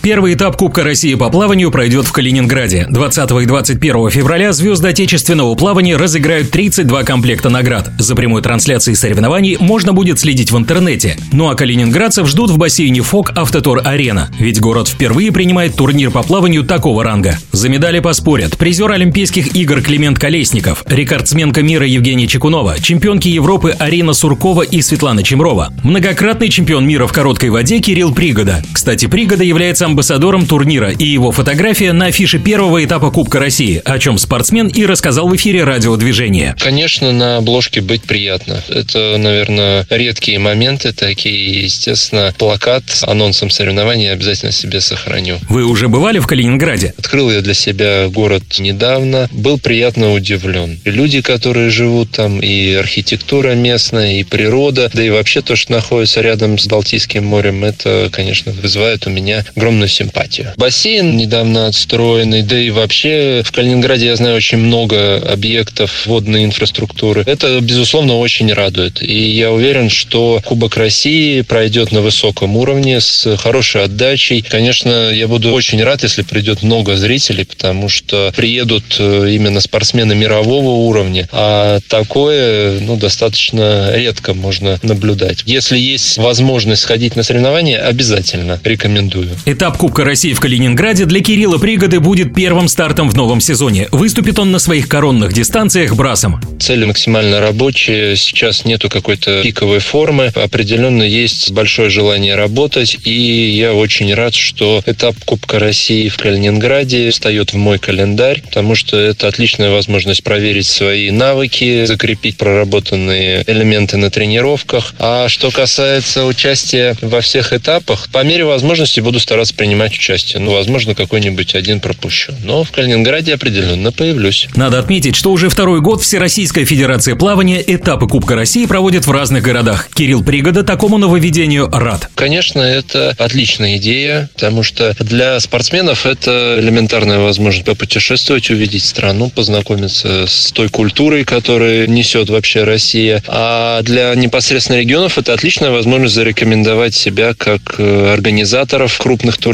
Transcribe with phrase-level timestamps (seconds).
[0.00, 2.86] Первый этап Кубка России по плаванию пройдет в Калининграде.
[2.88, 7.90] 20 и 21 февраля звезды отечественного плавания разыграют 32 комплекта наград.
[7.98, 11.16] За прямой трансляцией соревнований можно будет следить в интернете.
[11.32, 14.30] Ну а калининградцев ждут в бассейне ФОК Автотор Арена.
[14.38, 17.36] Ведь город впервые принимает турнир по плаванию такого ранга.
[17.50, 24.12] За медали поспорят призер Олимпийских игр Климент Колесников, рекордсменка мира Евгения Чекунова, чемпионки Европы Арина
[24.12, 28.62] Суркова и Светлана Чемрова, многократный чемпион мира в короткой воде Кирилл Пригода.
[28.72, 33.98] Кстати, Пригода является амбассадором турнира, и его фотография на афише первого этапа Кубка России, о
[33.98, 36.54] чем спортсмен и рассказал в эфире радиодвижения.
[36.58, 38.62] Конечно, на обложке быть приятно.
[38.68, 41.62] Это, наверное, редкие моменты такие.
[41.62, 45.38] Естественно, плакат с анонсом соревнований обязательно себе сохраню.
[45.48, 46.94] Вы уже бывали в Калининграде?
[46.98, 49.28] Открыл я для себя город недавно.
[49.32, 50.78] Был приятно удивлен.
[50.84, 55.72] И люди, которые живут там, и архитектура местная, и природа, да и вообще то, что
[55.72, 59.44] находится рядом с Балтийским морем, это, конечно, вызывает у меня
[59.78, 60.52] огромную симпатию.
[60.56, 67.22] Бассейн недавно отстроенный, да и вообще в Калининграде я знаю очень много объектов водной инфраструктуры.
[67.26, 69.02] Это, безусловно, очень радует.
[69.02, 74.42] И я уверен, что Кубок России пройдет на высоком уровне с хорошей отдачей.
[74.42, 80.14] Конечно, я буду очень рад, если придет много зрителей, потому что приедут э, именно спортсмены
[80.14, 85.42] мирового уровня, а такое ну, достаточно редко можно наблюдать.
[85.46, 89.30] Если есть возможность сходить на соревнования, обязательно рекомендую.
[89.68, 93.86] Этап Кубка России в Калининграде для Кирилла Пригоды будет первым стартом в новом сезоне.
[93.90, 96.40] Выступит он на своих коронных дистанциях брасом.
[96.58, 98.16] Цели максимально рабочие.
[98.16, 100.32] Сейчас нету какой-то пиковой формы.
[100.34, 102.96] Определенно есть большое желание работать.
[103.04, 108.74] И я очень рад, что этап Кубка России в Калининграде встает в мой календарь, потому
[108.74, 114.94] что это отличная возможность проверить свои навыки, закрепить проработанные элементы на тренировках.
[114.98, 120.40] А что касается участия во всех этапах, по мере возможности буду стараться принимать участие.
[120.40, 122.32] Ну, возможно, какой-нибудь один пропущу.
[122.44, 124.48] Но в Калининграде определенно появлюсь.
[124.56, 129.42] Надо отметить, что уже второй год Всероссийская Федерация плавания этапы Кубка России проводит в разных
[129.42, 129.88] городах.
[129.92, 132.08] Кирилл Пригода такому нововведению рад.
[132.14, 140.26] Конечно, это отличная идея, потому что для спортсменов это элементарная возможность попутешествовать, увидеть страну, познакомиться
[140.26, 143.22] с той культурой, которую несет вообще Россия.
[143.26, 149.47] А для непосредственно регионов это отличная возможность зарекомендовать себя как э, организаторов крупных турниров,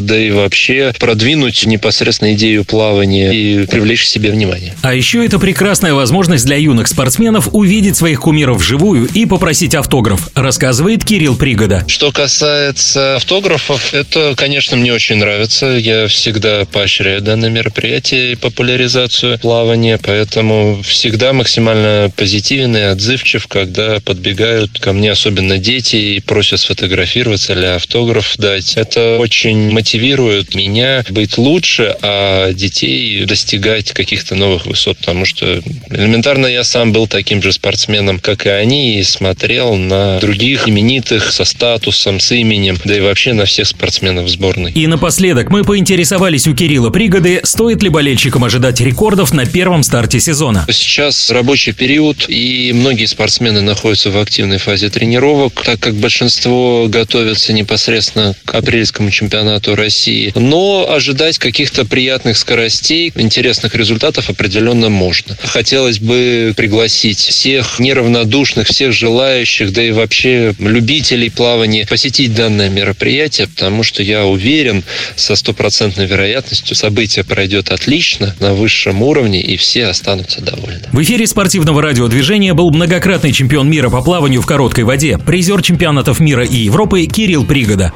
[0.00, 4.74] да и вообще продвинуть непосредственно идею плавания и привлечь к себе внимание.
[4.82, 10.28] А еще это прекрасная возможность для юных спортсменов увидеть своих кумиров вживую и попросить автограф,
[10.34, 11.84] рассказывает Кирилл Пригода.
[11.88, 15.66] Что касается автографов, это, конечно, мне очень нравится.
[15.66, 24.00] Я всегда поощряю данное мероприятие и популяризацию плавания, поэтому всегда максимально позитивен и отзывчив, когда
[24.00, 28.76] подбегают ко мне, особенно дети, и просят сфотографироваться или автограф дать.
[28.76, 35.60] Это очень мотивирует меня быть лучше, а детей достигать каких-то новых высот, потому что
[35.90, 41.32] элементарно я сам был таким же спортсменом, как и они, и смотрел на других именитых
[41.32, 44.70] со статусом, с именем, да и вообще на всех спортсменов сборной.
[44.70, 50.20] И напоследок мы поинтересовались у Кирилла Пригоды, стоит ли болельщикам ожидать рекордов на первом старте
[50.20, 50.66] сезона.
[50.70, 57.52] Сейчас рабочий период, и многие спортсмены находятся в активной фазе тренировок, так как большинство готовятся
[57.52, 60.32] непосредственно к апрельскому чемпионату России.
[60.34, 65.36] Но ожидать каких-то приятных скоростей, интересных результатов определенно можно.
[65.42, 73.48] Хотелось бы пригласить всех неравнодушных, всех желающих, да и вообще любителей плавания посетить данное мероприятие,
[73.48, 74.84] потому что я уверен
[75.16, 80.82] со стопроцентной вероятностью событие пройдет отлично, на высшем уровне, и все останутся довольны.
[80.92, 86.20] В эфире спортивного радиодвижения был многократный чемпион мира по плаванию в короткой воде, призер чемпионатов
[86.20, 87.92] мира и Европы Кирилл Пригода.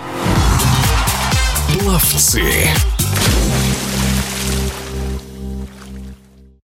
[2.01, 3.00] UFC.